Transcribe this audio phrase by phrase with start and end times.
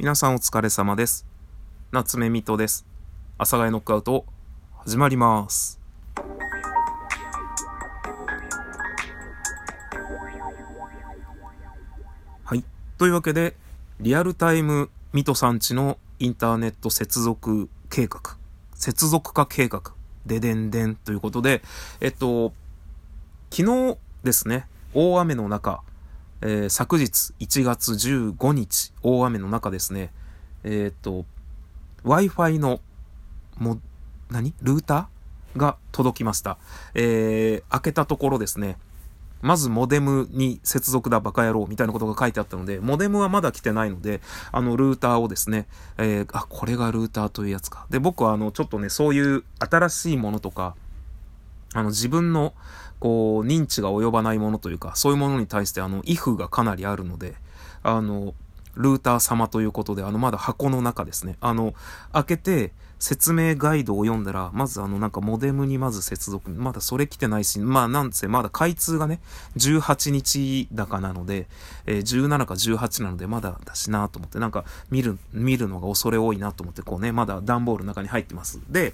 [0.00, 1.26] 皆さんお疲れ様です。
[1.92, 2.86] 夏目みとです。
[3.36, 4.24] 阿佐ヶ谷ノックアウト、
[4.78, 5.78] 始まります。
[12.44, 12.64] はい。
[12.96, 13.54] というわけで、
[14.00, 18.38] リアルタイムミトさんちのインターネット接続計画、
[18.72, 19.82] 接続化計画、
[20.24, 21.60] ででんでんということで、
[22.00, 22.54] えっと、
[23.50, 25.82] 昨日ですね、大雨の中、
[26.42, 30.12] えー、昨日1月15日、大雨の中ですね、
[30.64, 31.24] えー、っと、
[32.04, 32.80] Wi-Fi の、
[33.58, 33.78] も、
[34.30, 34.54] 何？
[34.62, 35.58] ルーター？
[35.58, 36.58] が届きました。
[36.94, 38.76] えー、開けたところですね、
[39.42, 44.20] まずモデムに接続だバカ野郎みたいなことが書いてあったので、モデムはまだ来てないので、
[44.52, 45.66] あのルーターをですね、
[45.98, 47.86] えー、あ、これがルーターというやつか。
[47.90, 50.76] で、僕はあの、ちょっとね、そういう新しいものとか、
[51.74, 52.54] あの、自分の、
[53.00, 57.34] こう、認知が及ばないものというか、そういうものに対して、あの、イフがかなりあるので、
[57.82, 58.34] あの、
[58.76, 61.36] ルーター様ということで、あの、まだ箱の中ですね。
[61.40, 61.74] あの、
[62.12, 69.20] 開けて、説明ガイドを読んだら、まずあの、なんかモデムにまず接続、まだそれ来てないし、まあなんせまだ開通がね、
[69.56, 71.48] 18日だかなので、
[71.86, 78.60] えー、17か18なのでまだだしなと思って、なんか見る、見るのが恐れ多いなと思って、こうね、まだ段ボールの中に入ってます。
[78.68, 78.92] で、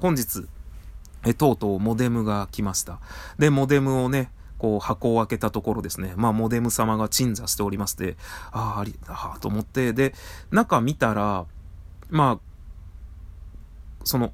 [0.00, 0.46] 本日、
[1.24, 3.00] え、とうとうモデムが来ました。
[3.38, 8.16] で、モデムをね、こう箱を開けたところですね、まあモデム様が鎮座しておりまして、
[8.50, 10.14] ああ、あり、ああ、と思って、で、
[10.50, 11.46] 中見たら、
[12.10, 12.48] まあ、
[14.04, 14.32] その、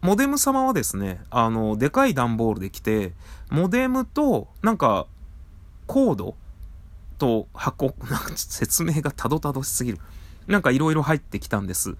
[0.00, 3.12] モデム様はですね、あの、でかい段ボールで来て、
[3.50, 5.06] モデムと、なんか、
[5.86, 6.36] コード
[7.18, 9.98] と箱、 なんか説明がたどたどしすぎる。
[10.46, 11.96] なんかいろいろ入ってきたんです。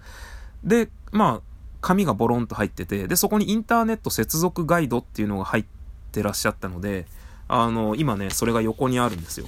[0.63, 1.50] で、まあ、
[1.81, 5.65] 紙がボロンと入ってて、で、そこにインターネット接続ガイドっていうのが入っ
[6.11, 7.07] てらっしゃったので、
[7.47, 9.47] あの、今ね、それが横にあるんですよ。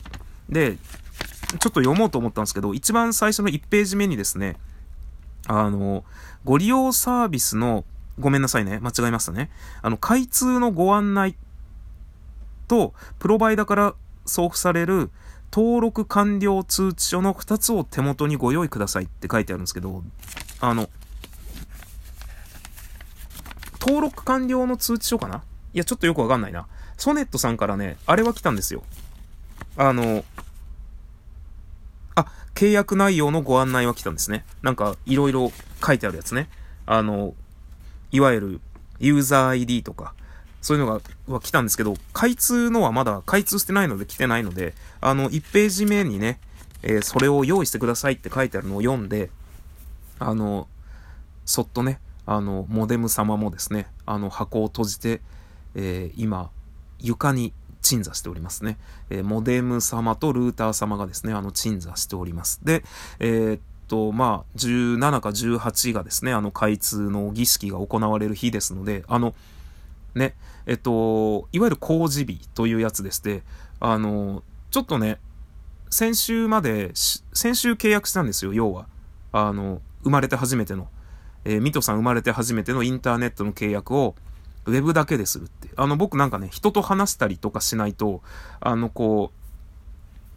[0.50, 4.58] で、ちょっと読もうと思ったんですけど、一番最初の1ページ目にですね、
[5.48, 6.04] あの、
[6.44, 7.86] ご利用サービスの、
[8.20, 9.50] ごめんなさいね、間違えましたね。
[9.82, 11.36] あの、開通のご案内
[12.68, 13.96] と、プロバイダから
[14.26, 15.12] 送付される
[15.52, 20.04] 登録完了通知書の2つを手元にご用意くださいって書いてあるんですけど、
[20.60, 20.90] あの、
[23.94, 25.44] 登録完了の通知書かな？
[25.72, 26.66] いや、ちょっとよくわかんないな。
[26.98, 28.84] ソネットさんからね、あれは来たんですよ。
[29.78, 30.26] あの、
[32.16, 34.46] あ、契約内容のご案内は来たんですね。
[34.64, 35.52] なんか、いろいろ
[35.86, 36.50] 書いてあるやつね。
[36.88, 37.36] あの、
[38.12, 38.62] いわゆる、
[39.00, 40.16] ユーザー ID とか、
[40.64, 46.40] そういうのが、は来たんですけど、開通のはまだ開通してないので来てないので、あの、1ページ目にね、
[46.82, 49.30] えー、それを用意してくださいって書いてあるのを読んで、
[50.18, 50.68] あの、
[51.46, 55.22] そっとね、あの、モデム様もですね、あの、箱を閉じて、
[55.76, 56.50] えー、今、
[57.00, 58.78] 床に鎮座しておりますね。
[59.10, 62.62] えー、モデム様とルーター様がですね、あの、鎮座しております。
[62.64, 62.84] で、
[63.20, 69.36] えー、っと、まあ、17か18がですね、あの、開通の儀式が行われる日ですので、あの、
[70.16, 70.36] ね、
[70.66, 73.44] えっと、いわゆる工事日というやつでして、
[73.80, 75.20] あの、ちょっとね、
[75.90, 78.88] 先週まで、先週契約したんですよ、要は。
[79.32, 80.88] あの、生まれて初めての。
[81.46, 84.16] えー、ミトさん生まれて初めてのインターネットの契約を、
[84.66, 85.70] ウェブだけでするって。
[85.76, 88.22] あの、僕なんかね、人と話したりとかしないと、
[88.62, 89.44] あの、こう、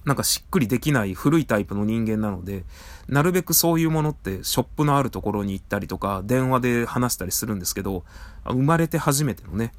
[0.08, 2.64] なんかしっくりできない古いタイプの人間なので、
[3.08, 8.04] なるべくそういうものってショップのあるところに行ったりとか、電話で話したりするんですけど、
[8.44, 9.72] 生まれて初めてのね、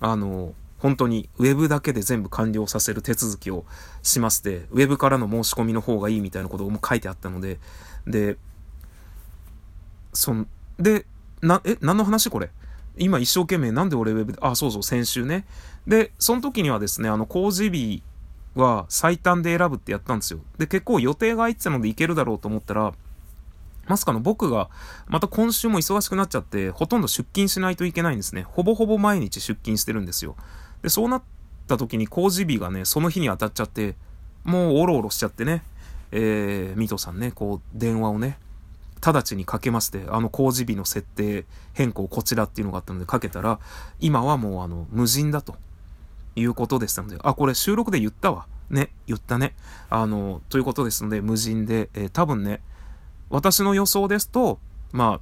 [0.00, 3.64] あの、本当にウェブだけで全部完了させる手続きを
[4.02, 7.58] しまして、ウェブからの申し込みの方がいいみたいなことも書いてあったので、
[8.06, 8.38] で、
[10.12, 10.48] そん、
[10.80, 11.06] で、
[11.42, 12.30] な、え、何の話？
[12.30, 12.50] これ
[12.96, 15.46] 今一生懸命なんで俺ウェブで、あ、そうそう、先週ね。
[15.86, 18.02] で、その時にはですね、あの、工事日
[18.54, 20.40] は最短で選ぶってやったんですよ。
[20.58, 22.92] で、結構予定が入ってたのでいけるだろうと思ったら、
[23.86, 24.68] まさかの僕が、
[25.08, 28.42] また今週も忙しくなっちゃって、ほとんど出勤しないといけないんですね。
[28.42, 30.36] ほぼほぼ毎日出勤してるんですよ。
[30.82, 31.22] で、そうなっ
[31.66, 33.96] た時に工事日がね、その日に当たっちゃって、
[34.44, 35.62] もうおろおろしちゃってね、
[36.12, 38.38] えー、ミトさんね、こう、電話をね、
[39.00, 43.58] 直ちにかけまして、あの工事日の設定変更こちらっていうのがあったのでかけたら、
[43.98, 45.56] 今はもうあの、無人だと
[46.36, 48.46] いうことでしたので、あ、これ収録で言ったわ。
[48.70, 49.54] ね、言ったね。
[49.88, 52.60] あの、ということですので、無人で、えー、多分ね、
[53.28, 54.58] 私の予想ですと、
[54.92, 55.20] まあ、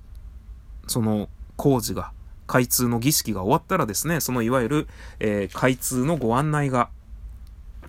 [0.86, 2.12] その工事が、
[2.46, 4.88] 開通の儀式が終わったらですね、そのいわゆる、
[5.20, 6.88] えー、開通のご案内が、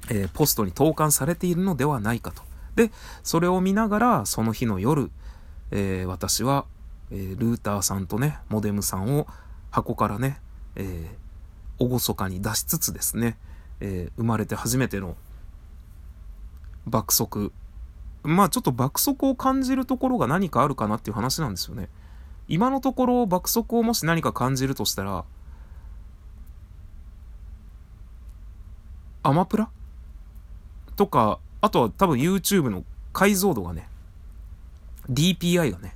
[0.09, 2.43] えー、ポストに投函されているのではないかと。
[2.75, 2.91] で、
[3.23, 5.11] それを見ながら、その日の夜、
[5.71, 6.65] えー、私は、
[7.11, 9.27] えー、ルーターさんとね、モデムさんを
[9.71, 10.39] 箱からね、
[10.75, 13.37] えー、厳かに出しつつですね、
[13.79, 15.15] えー、生まれて初めての
[16.85, 17.51] 爆速
[18.23, 21.89] まあちょっと爆速を感じるところが何かあるかなっていう話なんですよね。
[22.47, 25.23] 今のところ爆速をもし何か感じるとしたら、
[29.23, 29.69] アマプラ？
[30.95, 32.83] とか、あとは多分 YouTube の
[33.13, 33.87] 解像度がね、
[35.09, 35.95] DPI がね、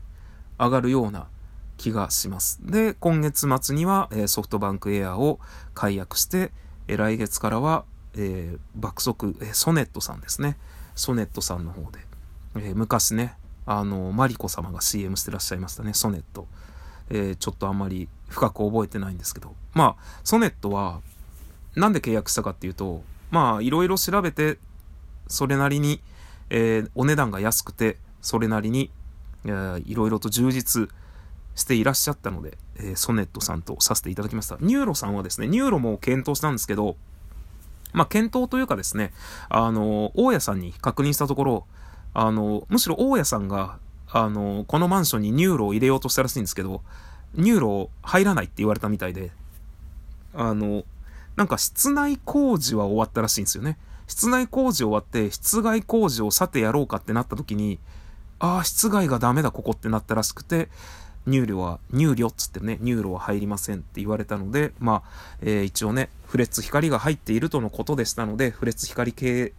[0.60, 1.28] 上がるような
[1.78, 2.60] 気がします。
[2.64, 5.40] で、今月末には、えソフトバンクエアを
[5.74, 6.52] 解約して、
[6.88, 10.58] え来月からは、えー、爆速、えソネットさんですね。
[10.96, 12.00] ソネットさんの方で、
[12.56, 16.48] え、昔ね、あの、マリコ様が CM してらっしゃいましたね、ソネット。
[17.10, 19.56] え、ちょっとあんまり深く覚えてないんですけど。
[19.74, 21.02] まあ、ソネットは、
[21.76, 24.60] なんで契約したかっていうと、まあ、いろいろ調べて、
[25.28, 26.02] それなりに、
[26.50, 28.92] え、お値段が安くて、それなりに、
[29.46, 30.90] えー、いろいろと充実
[31.56, 34.58] していらっしゃったので、えー、 So-net さんとさせていただきました。
[34.60, 36.96] NURO さんはですね、 NURO も検討したんですけど、
[37.94, 39.14] まあ、検討というかですね、
[39.50, 41.66] あの、大家さんに確認したところ、
[42.14, 43.78] あの、むしろ大家さんが、
[44.12, 46.82] あの、このマンションに NURO を入れようとしたらしいんですけど、
[47.36, 49.32] NURO 入らないって言われたみたいで、
[50.34, 50.84] あの、
[51.36, 53.78] なんか室内工事は終わったらしいんですよね。
[54.08, 57.80] 室内工事終わって、室外工事をさてやろうかってなった時に、
[58.44, 60.68] ああ、室外がダメだ、ここってなったらしくて、
[61.26, 65.10] 入力は、入力っつってね、入力は入りませんって言われたので、まあ、
[65.42, 69.54] えー、一応ね、フレッツ光が入っているとのことでしたので、フレッツ光系、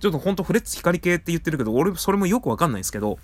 [0.00, 3.20] ちょっとほんとフレッツ光系って言ってるけど、俺、それもよくわかんないんですけど、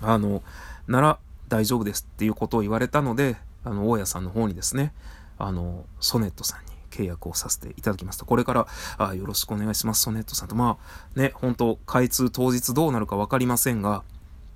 [0.00, 0.42] あの、
[0.88, 4.92] なら大丈夫ですっていうことを言われたので、あの、大家さんの方にですね、
[5.38, 8.24] あの、ソネットさんに契約をさせていただきました。
[8.24, 8.66] これから、
[8.98, 10.54] あよろしくお願いします、ソネットさんと。
[10.54, 10.78] ま
[11.16, 14.02] あ、ね、本当開通当日どうなるかわかりませんが、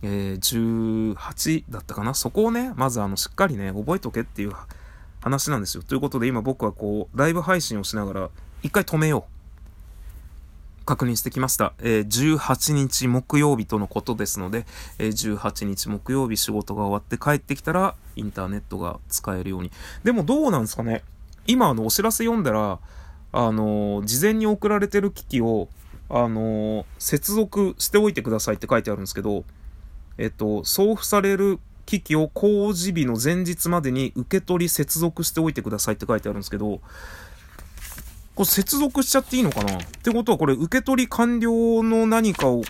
[0.02, 2.14] えー、18だったかな？
[2.14, 4.52] そこをね、まずあの、しっかりね、覚えとけっていう
[5.20, 5.82] 話なんですよ。
[5.82, 8.31] ということで、今僕はこう、ライブ配信をしながら、
[8.62, 9.32] 一回止めよう。
[10.85, 11.75] 確認してきました。
[11.78, 12.06] えー、
[12.37, 14.67] 18日木曜日とのことですので、
[14.99, 19.70] えー、18日木曜日仕事が終わって帰ってきたら、インターネットが使えるように。
[20.02, 21.05] でもどうなんですかね？
[21.47, 22.79] 今、あの、お知らせ読んだら、
[23.33, 25.69] あの、事前に送られてる機器を、
[26.15, 29.44] あの接続しておいてくださいって書いてあるんですけど、
[30.19, 36.83] えっと、送付される機器を工事日の前日までに受け取り接続しておいてくださいって書いてあるんですけど、
[38.35, 42.62] これ接続しちゃっていいのかなってことはこれ受け取り完了の何かを、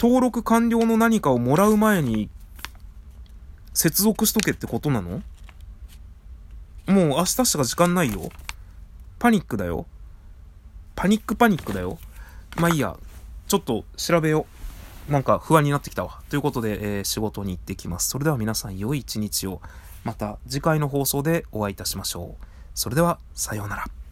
[0.00, 2.30] 登録完了の何かをもらう前に
[3.72, 5.24] 接続しとけってことなの？
[6.86, 8.30] もう明日しか時間ないよ。
[9.18, 9.86] パニックだよ。
[10.94, 11.98] パニックパニックだよ。
[12.56, 12.96] まあいいや。
[13.46, 14.46] ちょっと調べよ
[15.08, 15.12] う。
[15.12, 16.20] なんか不安になってきたわ。
[16.30, 18.08] ということで、えー、仕事に行ってきます。
[18.08, 19.60] それでは皆さん良い一日を。
[20.04, 22.44] また次回の放送でお会いいたしましょう。
[22.74, 24.03] それでは、さようなら。